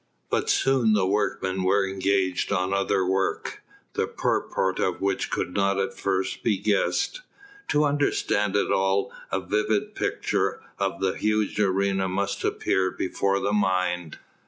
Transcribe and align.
But 0.31 0.49
soon 0.49 0.93
the 0.93 1.05
workmen 1.05 1.61
were 1.61 1.87
engaged 1.87 2.51
on 2.51 2.73
other 2.73 3.05
work, 3.05 3.61
the 3.93 4.07
purport 4.07 4.79
of 4.79 4.99
which 4.99 5.29
could 5.29 5.53
not 5.53 5.77
at 5.79 5.93
first 5.93 6.41
be 6.41 6.57
guessed. 6.57 7.21
To 7.67 7.85
understand 7.85 8.55
it 8.55 8.65
at 8.65 8.71
all 8.71 9.13
a 9.31 9.39
vivid 9.39 9.93
picture 9.93 10.59
of 10.79 11.01
the 11.01 11.11
huge 11.13 11.59
arena 11.59 12.09
must 12.09 12.43
appear 12.43 12.89
before 12.89 13.39
the 13.39 13.53
mind. 13.53 14.17